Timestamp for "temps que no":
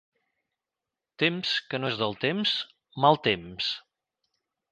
1.23-1.91